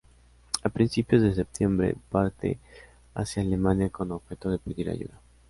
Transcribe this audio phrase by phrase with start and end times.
[0.63, 2.57] A principios de septiembre parte
[3.13, 5.21] hacia Alemania con objeto de pedir ayuda.